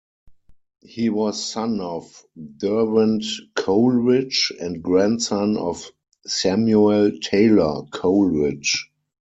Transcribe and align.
He 0.83 1.09
was 1.11 1.45
son 1.45 1.79
of 1.79 2.23
Derwent 2.57 3.23
Coleridge 3.55 4.51
and 4.59 4.81
grandson 4.81 5.57
of 5.57 5.91
Samuel 6.25 7.19
Taylor 7.21 7.83
Coleridge. 7.91 8.89